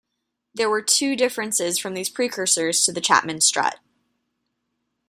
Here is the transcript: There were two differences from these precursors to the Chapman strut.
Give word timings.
There 0.55 0.67
were 0.67 0.81
two 0.81 1.15
differences 1.15 1.77
from 1.77 1.93
these 1.93 2.09
precursors 2.09 2.83
to 2.85 2.91
the 2.91 3.01
Chapman 3.01 3.39
strut. 3.41 3.77